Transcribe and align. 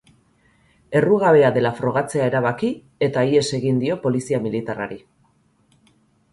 Errugabea 0.99 1.51
dela 1.57 1.73
frogatzea 1.81 2.31
erabaki, 2.31 2.71
eta 3.09 3.27
ihes 3.35 3.45
egingo 3.61 3.87
dio 3.87 4.01
polizia 4.09 4.43
militarrari. 4.49 5.01